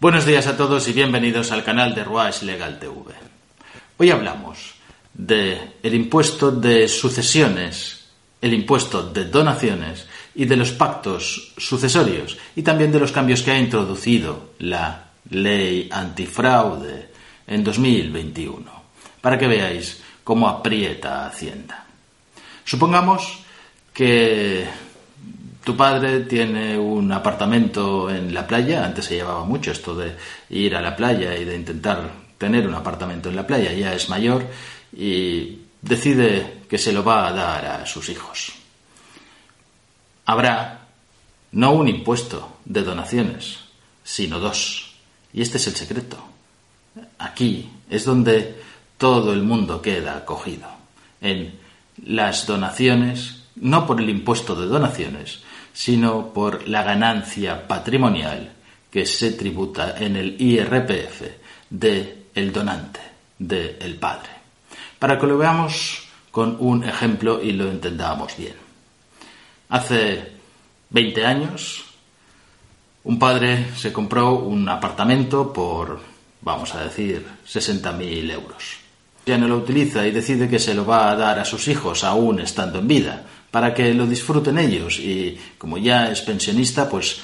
[0.00, 3.12] Buenos días a todos y bienvenidos al canal de Ruach Legal TV.
[3.98, 4.76] Hoy hablamos
[5.12, 8.08] de el impuesto de sucesiones,
[8.40, 13.50] el impuesto de donaciones y de los pactos sucesorios y también de los cambios que
[13.50, 17.10] ha introducido la ley antifraude
[17.46, 18.72] en 2021,
[19.20, 21.84] para que veáis cómo aprieta Hacienda.
[22.64, 23.40] Supongamos
[23.92, 24.66] que
[25.64, 30.16] tu padre tiene un apartamento en la playa, antes se llevaba mucho esto de
[30.50, 34.08] ir a la playa y de intentar tener un apartamento en la playa, ya es
[34.08, 34.46] mayor
[34.96, 38.52] y decide que se lo va a dar a sus hijos.
[40.26, 40.86] Habrá
[41.52, 43.58] no un impuesto de donaciones,
[44.04, 44.94] sino dos.
[45.32, 46.18] Y este es el secreto.
[47.18, 48.60] Aquí es donde
[48.96, 50.68] todo el mundo queda acogido.
[51.20, 51.58] En
[52.04, 58.52] las donaciones, no por el impuesto de donaciones, sino por la ganancia patrimonial
[58.90, 61.22] que se tributa en el IRPF
[61.70, 63.00] de el donante,
[63.38, 64.30] del el padre.
[64.98, 68.54] Para que lo veamos con un ejemplo y lo entendamos bien.
[69.68, 70.32] Hace
[70.90, 71.84] 20 años,
[73.04, 76.00] un padre se compró un apartamento por,
[76.42, 78.76] vamos a decir, 60.000 euros.
[79.26, 82.04] Ya no lo utiliza y decide que se lo va a dar a sus hijos
[82.04, 87.20] aún estando en vida, para que lo disfruten ellos y como ya es pensionista, pues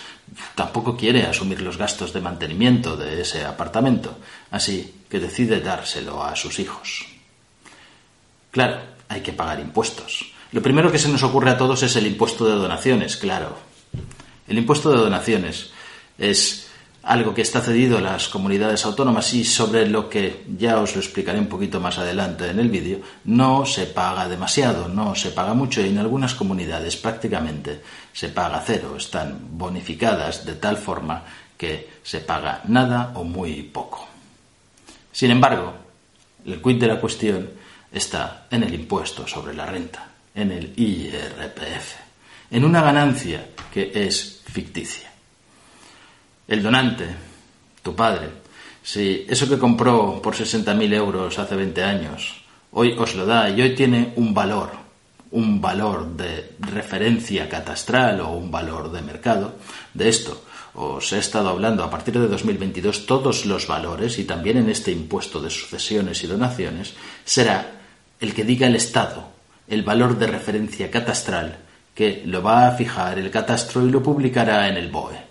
[0.54, 4.18] tampoco quiere asumir los gastos de mantenimiento de ese apartamento,
[4.50, 7.06] así que decide dárselo a sus hijos.
[8.50, 10.32] Claro, hay que pagar impuestos.
[10.52, 13.56] Lo primero que se nos ocurre a todos es el impuesto de donaciones, claro.
[14.48, 15.70] El impuesto de donaciones
[16.18, 16.65] es
[17.06, 21.00] algo que está cedido a las comunidades autónomas y sobre lo que ya os lo
[21.00, 25.54] explicaré un poquito más adelante en el vídeo, no se paga demasiado, no se paga
[25.54, 27.80] mucho y en algunas comunidades prácticamente
[28.12, 31.22] se paga cero, están bonificadas de tal forma
[31.56, 34.08] que se paga nada o muy poco.
[35.12, 35.74] Sin embargo,
[36.44, 37.50] el quid de la cuestión
[37.92, 41.94] está en el impuesto sobre la renta, en el IRPF,
[42.50, 45.15] en una ganancia que es ficticia
[46.48, 47.06] el donante,
[47.82, 48.28] tu padre,
[48.82, 52.42] si eso que compró por 60.000 euros hace 20 años,
[52.72, 54.70] hoy os lo da y hoy tiene un valor,
[55.32, 59.56] un valor de referencia catastral o un valor de mercado,
[59.92, 60.44] de esto
[60.76, 64.92] os he estado hablando a partir de 2022 todos los valores y también en este
[64.92, 66.92] impuesto de sucesiones y donaciones
[67.24, 67.80] será
[68.20, 69.26] el que diga el Estado,
[69.68, 71.58] el valor de referencia catastral
[71.94, 75.25] que lo va a fijar el catastro y lo publicará en el BOE.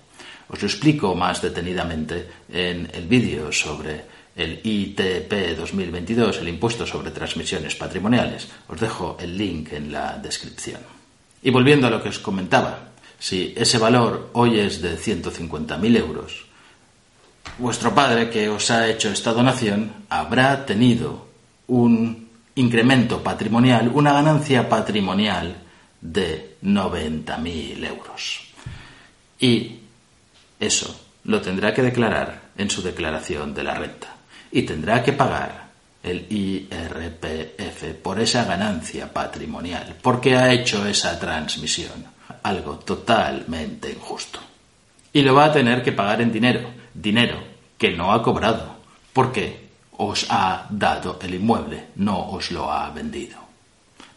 [0.48, 4.04] Os lo explico más detenidamente en el vídeo sobre
[4.36, 8.48] el ITP 2022, el impuesto sobre transmisiones patrimoniales.
[8.68, 10.82] Os dejo el link en la descripción.
[11.42, 16.46] Y volviendo a lo que os comentaba, si ese valor hoy es de 150.000 euros,
[17.58, 21.28] vuestro padre que os ha hecho esta donación habrá tenido
[21.68, 25.56] un incremento patrimonial, una ganancia patrimonial
[26.02, 28.42] de 90.000 euros.
[29.40, 29.80] Y
[30.60, 34.16] eso lo tendrá que declarar en su declaración de la renta
[34.52, 35.66] y tendrá que pagar
[36.04, 42.06] el IRPF por esa ganancia patrimonial, porque ha hecho esa transmisión,
[42.44, 44.40] algo totalmente injusto.
[45.12, 47.40] Y lo va a tener que pagar en dinero, dinero
[47.78, 48.76] que no ha cobrado,
[49.14, 49.66] porque
[49.98, 53.40] os ha dado el inmueble, no os lo ha vendido.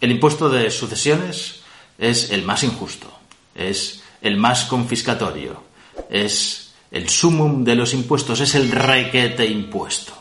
[0.01, 1.63] El impuesto de sucesiones
[1.97, 3.11] es el más injusto,
[3.55, 5.63] es el más confiscatorio,
[6.09, 10.15] es el sumum de los impuestos, es el requete impuesto.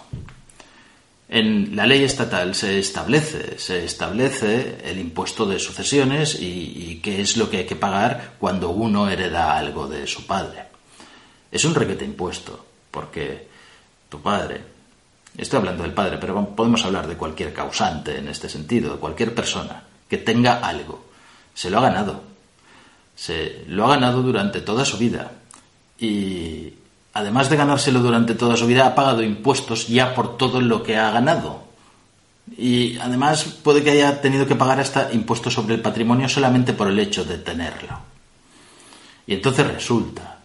[1.30, 7.36] En la ley estatal se establece, se establece el impuesto de sucesiones y, qué es
[7.36, 10.64] lo que hay que pagar cuando uno hereda algo de su padre.
[11.52, 13.48] Es un requete impuesto, porque
[14.10, 14.62] tu padre,
[15.38, 19.36] estoy hablando del padre, pero podemos hablar de cualquier causante en este sentido, de cualquier
[19.36, 21.08] persona que tenga algo,
[21.54, 22.24] se lo ha ganado.
[23.16, 25.32] Se lo ha ganado durante toda su vida
[26.00, 26.74] y
[27.14, 30.98] además de ganárselo durante toda su vida, ha pagado impuestos ya por todo lo que
[30.98, 31.64] ha ganado.
[32.58, 36.88] Y además puede que haya tenido que pagar hasta impuestos sobre el patrimonio solamente por
[36.88, 38.00] el hecho de tenerlo.
[39.26, 40.40] Y entonces resulta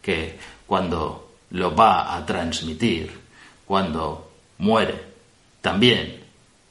[0.00, 3.20] que cuando lo va a transmitir
[3.66, 5.12] cuando muere.
[5.60, 6.20] También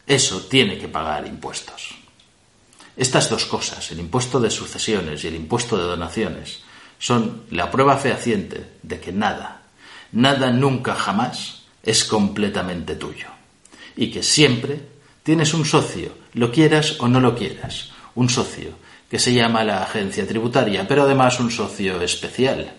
[0.06, 1.96] eso tiene que pagar impuestos.
[2.98, 6.62] Estas dos cosas, el impuesto de sucesiones y el impuesto de donaciones,
[7.02, 9.64] son la prueba fehaciente de que nada,
[10.12, 13.26] nada nunca jamás es completamente tuyo.
[13.96, 14.80] Y que siempre
[15.24, 18.70] tienes un socio, lo quieras o no lo quieras, un socio
[19.10, 22.72] que se llama la agencia tributaria, pero además un socio especial,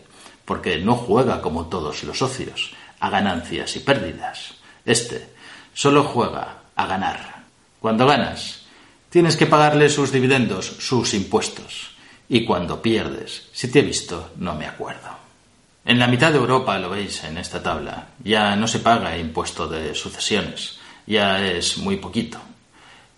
[0.45, 4.55] porque no juega como todos los socios, a ganancias y pérdidas.
[4.85, 5.31] Este
[5.75, 7.43] solo juega a ganar.
[7.81, 8.67] Cuando ganas,
[9.11, 11.92] tienes que pagarle sus dividendos, sus impuestos.
[12.29, 15.09] Y cuando pierdes, si te he visto, no me acuerdo.
[15.85, 19.67] En la mitad de Europa, lo veis en esta tabla, ya no se paga impuesto
[19.67, 22.39] de sucesiones, ya es muy poquito.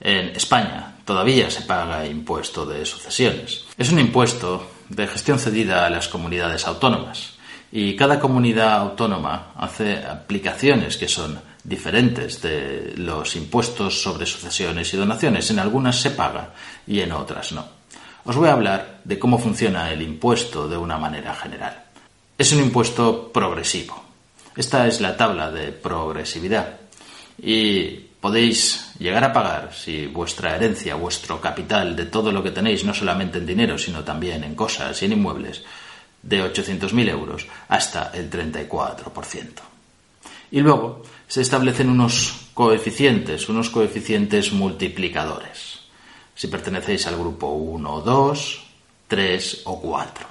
[0.00, 3.66] En España todavía se paga impuesto de sucesiones.
[3.76, 7.34] Es un impuesto de gestión cedida a las comunidades autónomas
[7.70, 14.96] y cada comunidad autónoma hace aplicaciones que son diferentes de los impuestos sobre sucesiones y
[14.96, 15.50] donaciones.
[15.50, 16.54] En algunas se paga
[16.86, 17.66] y en otras no.
[18.26, 21.84] Os voy a hablar de cómo funciona el impuesto de una manera general.
[22.38, 24.02] Es un impuesto progresivo.
[24.56, 26.80] Esta es la tabla de progresividad.
[27.36, 27.90] Y
[28.20, 32.94] podéis llegar a pagar si vuestra herencia, vuestro capital de todo lo que tenéis, no
[32.94, 35.62] solamente en dinero, sino también en cosas y en inmuebles,
[36.22, 39.48] de 800.000 euros hasta el 34%.
[40.50, 45.73] Y luego se establecen unos coeficientes, unos coeficientes multiplicadores.
[46.34, 48.62] Si pertenecéis al grupo 1, 2,
[49.08, 50.26] 3 o 4.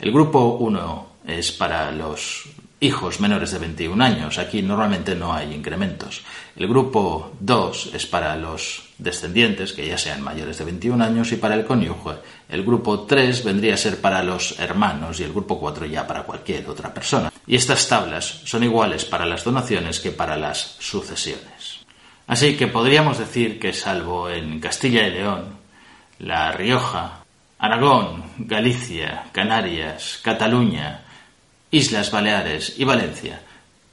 [0.00, 2.48] El grupo 1 es para los
[2.82, 4.38] hijos menores de 21 años.
[4.38, 6.22] Aquí normalmente no hay incrementos.
[6.56, 11.36] El grupo 2 es para los descendientes, que ya sean mayores de 21 años, y
[11.36, 12.16] para el cónyuge.
[12.48, 16.24] El grupo 3 vendría a ser para los hermanos y el grupo 4 ya para
[16.24, 17.32] cualquier otra persona.
[17.46, 21.51] Y estas tablas son iguales para las donaciones que para las sucesiones.
[22.26, 25.58] Así que podríamos decir que salvo en Castilla y León,
[26.18, 27.24] La Rioja,
[27.58, 31.02] Aragón, Galicia, Canarias, Cataluña,
[31.70, 33.40] Islas Baleares y Valencia,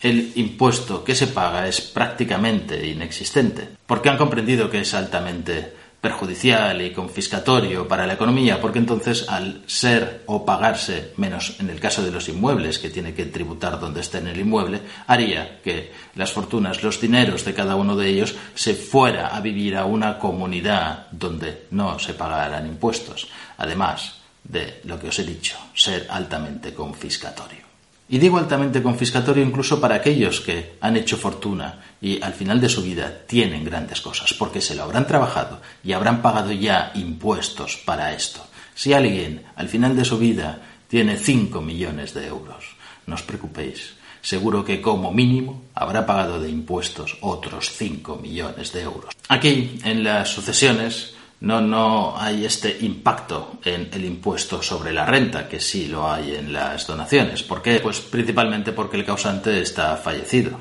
[0.01, 6.81] el impuesto que se paga es prácticamente inexistente, porque han comprendido que es altamente perjudicial
[6.81, 12.01] y confiscatorio para la economía, porque entonces al ser o pagarse menos en el caso
[12.01, 16.31] de los inmuebles, que tiene que tributar donde esté en el inmueble, haría que las
[16.31, 21.07] fortunas, los dineros de cada uno de ellos se fuera a vivir a una comunidad
[21.11, 27.68] donde no se pagaran impuestos, además de lo que os he dicho, ser altamente confiscatorio.
[28.11, 32.67] Y digo altamente confiscatorio incluso para aquellos que han hecho fortuna y al final de
[32.67, 37.77] su vida tienen grandes cosas, porque se lo habrán trabajado y habrán pagado ya impuestos
[37.85, 38.43] para esto.
[38.73, 42.75] Si alguien al final de su vida tiene 5 millones de euros,
[43.05, 48.81] no os preocupéis, seguro que como mínimo habrá pagado de impuestos otros 5 millones de
[48.81, 49.13] euros.
[49.27, 55.47] Aquí, en las sucesiones, no, no hay este impacto en el impuesto sobre la renta,
[55.47, 57.43] que sí lo hay en las donaciones.
[57.43, 57.79] ¿Por qué?
[57.79, 60.59] Pues principalmente porque el causante está fallecido.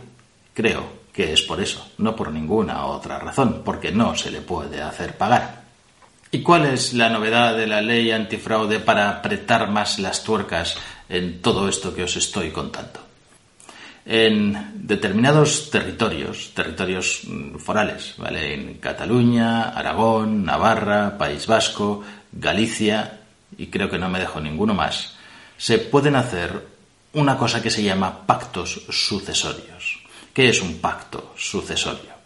[0.54, 4.80] Creo que es por eso, no por ninguna otra razón, porque no se le puede
[4.80, 5.64] hacer pagar.
[6.30, 10.76] ¿Y cuál es la novedad de la ley antifraude para apretar más las tuercas
[11.08, 13.07] en todo esto que os estoy contando?
[14.10, 18.54] En determinados territorios, territorios mm, forales, ¿vale?
[18.54, 23.21] En Cataluña, Aragón, Navarra, País Vasco, Galicia,
[23.59, 25.14] y creo que no me dejo ninguno más,
[25.59, 26.66] se pueden hacer
[27.12, 30.02] una cosa que se llama pactos sucesorios.
[30.32, 32.17] ¿Qué es un pacto sucesorio?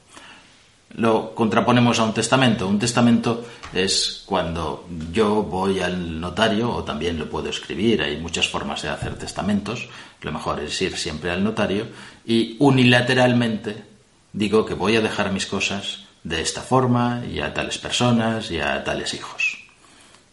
[0.94, 2.66] Lo contraponemos a un testamento.
[2.66, 8.48] Un testamento es cuando yo voy al notario, o también lo puedo escribir, hay muchas
[8.48, 9.88] formas de hacer testamentos,
[10.20, 11.86] lo mejor es ir siempre al notario,
[12.26, 13.84] y unilateralmente
[14.32, 18.60] digo que voy a dejar mis cosas de esta forma y a tales personas y
[18.60, 19.58] a tales hijos.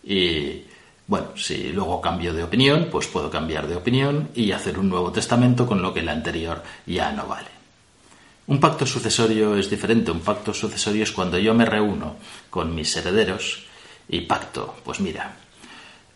[0.04, 0.64] Y
[1.08, 5.12] bueno, si luego cambio de opinión, pues puedo cambiar de opinión y hacer un nuevo
[5.12, 7.59] testamento con lo que el anterior ya no vale.
[8.50, 10.10] Un pacto sucesorio es diferente.
[10.10, 12.16] Un pacto sucesorio es cuando yo me reúno
[12.50, 13.64] con mis herederos
[14.08, 15.38] y pacto, pues mira,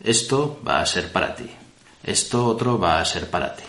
[0.04, 1.46] esto va a ser para ti,
[2.04, 3.64] esto otro va a ser para ti.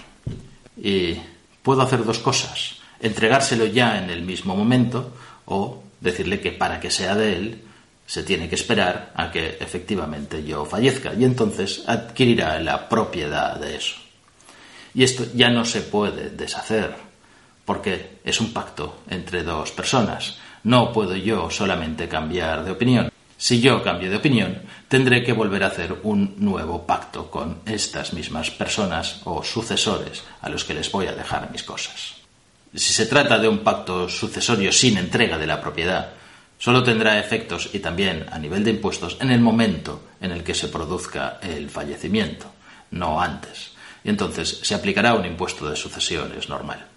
[0.81, 1.15] Y
[1.63, 5.13] puedo hacer dos cosas, entregárselo ya en el mismo momento
[5.45, 7.63] o decirle que para que sea de él
[8.07, 13.77] se tiene que esperar a que efectivamente yo fallezca y entonces adquirirá la propiedad de
[13.77, 13.97] eso.
[14.95, 17.14] Y esto ya no se puede deshacer
[17.65, 20.39] porque es un pacto entre dos personas.
[20.65, 23.11] No puedo yo solamente cambiar de opinión.
[23.37, 28.13] Si yo cambio de opinión, tendré que volver a hacer un nuevo pacto con estas
[28.13, 32.15] mismas personas o sucesores a los que les voy a dejar mis cosas.
[32.75, 36.11] Si se trata de un pacto sucesorio sin entrega de la propiedad,
[36.59, 40.55] solo tendrá efectos y también a nivel de impuestos en el momento en el que
[40.55, 42.47] se produzca el fallecimiento,
[42.93, 43.73] no antes.
[44.03, 46.94] Y entonces se aplicará un impuesto de sucesiones normal.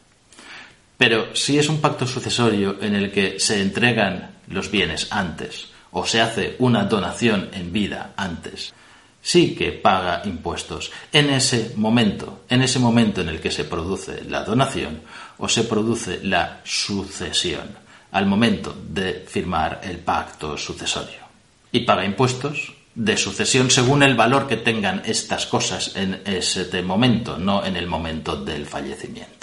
[0.98, 6.06] Pero si es un pacto sucesorio en el que se entregan los bienes antes o
[6.06, 8.74] se hace una donación en vida antes,
[9.22, 14.24] sí que paga impuestos en ese momento, en ese momento en el que se produce
[14.24, 15.01] la donación
[15.38, 17.77] o se produce la sucesión,
[18.12, 21.27] al momento de firmar el pacto sucesorio.
[21.72, 27.38] Y paga impuestos de sucesión según el valor que tengan estas cosas en ese momento,
[27.38, 29.37] no en el momento del fallecimiento.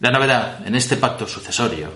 [0.00, 1.92] La novedad en este pacto sucesorio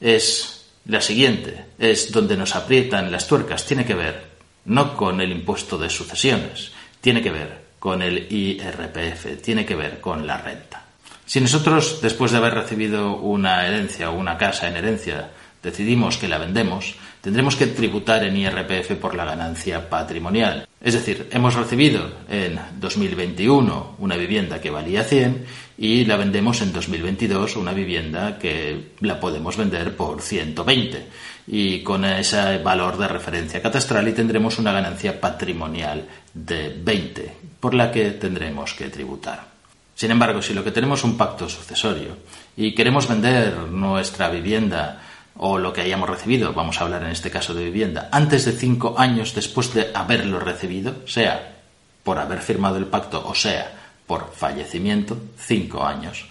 [0.00, 4.28] es la siguiente, es donde nos aprietan las tuercas, tiene que ver
[4.66, 10.00] no con el impuesto de sucesiones, tiene que ver con el IRPF, tiene que ver
[10.00, 10.84] con la renta.
[11.26, 15.28] Si nosotros, después de haber recibido una herencia o una casa en herencia,
[15.60, 20.68] decidimos que la vendemos, tendremos que tributar en IRPF por la ganancia patrimonial.
[20.80, 26.72] Es decir, hemos recibido en 2021 una vivienda que valía 100 y la vendemos en
[26.72, 31.06] 2022 una vivienda que la podemos vender por 120
[31.46, 36.04] y con ese valor de referencia catastral y tendremos una ganancia patrimonial
[36.34, 39.46] de 20 por la que tendremos que tributar.
[39.94, 42.16] Sin embargo, si lo que tenemos es un pacto sucesorio
[42.56, 45.00] y queremos vender nuestra vivienda
[45.36, 48.52] o lo que hayamos recibido, vamos a hablar en este caso de vivienda, antes de
[48.52, 51.54] cinco años después de haberlo recibido, sea
[52.02, 53.77] por haber firmado el pacto o sea
[54.08, 56.26] por fallecimiento, cinco años,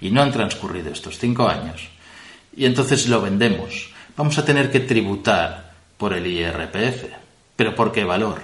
[0.00, 1.88] y no han transcurrido estos cinco años,
[2.54, 7.06] y entonces lo vendemos, vamos a tener que tributar por el IRPF.
[7.56, 8.40] ¿Pero por qué valor?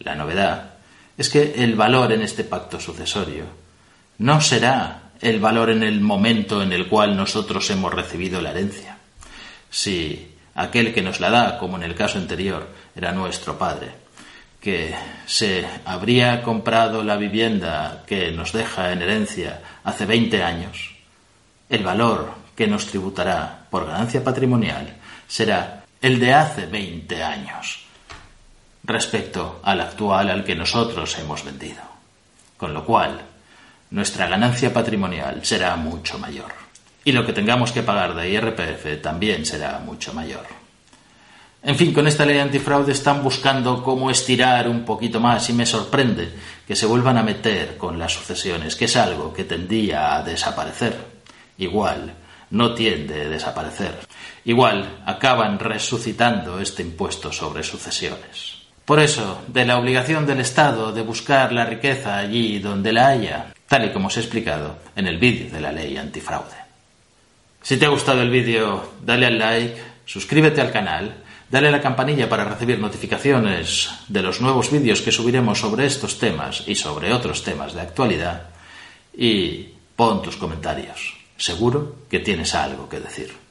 [0.00, 0.74] La novedad
[1.16, 3.44] es que el valor en este pacto sucesorio
[4.18, 8.98] no será el valor en el momento en el cual nosotros hemos recibido la herencia
[9.74, 13.90] si aquel que nos la da, como en el caso anterior, era nuestro padre,
[14.64, 14.94] que
[15.26, 20.94] se habría comprado la vivienda que nos deja en herencia hace 20 años,
[21.68, 24.96] el valor que nos tributará por ganancia patrimonial
[25.28, 27.84] será el de hace 20 años
[28.84, 31.82] respecto al actual al que nosotros hemos vendido.
[32.56, 33.20] Con lo cual,
[33.90, 36.52] nuestra ganancia patrimonial será mucho mayor
[37.04, 40.63] y lo que tengamos que pagar de IRPF también será mucho mayor.
[41.66, 45.64] En fin, con esta ley antifraude están buscando cómo estirar un poquito más y me
[45.64, 46.28] sorprende
[46.66, 50.94] que se vuelvan a meter con las sucesiones, que es algo que tendía a desaparecer.
[51.56, 52.12] Igual,
[52.50, 54.00] no tiende a desaparecer.
[54.44, 58.58] Igual, acaban resucitando este impuesto sobre sucesiones.
[58.84, 63.54] Por eso, de la obligación del Estado de buscar la riqueza allí donde la haya,
[63.66, 66.62] tal y como os he explicado en el vídeo de la ley antifraude.
[67.62, 72.28] Si te ha gustado el vídeo, dale al like, suscríbete al canal, dale la campanilla
[72.28, 77.42] para recibir notificaciones de los nuevos vídeos que subiremos sobre estos temas y sobre otros
[77.42, 78.48] temas de actualidad
[79.16, 81.14] y pon tus comentarios.
[81.36, 83.43] Seguro que tienes algo que decir.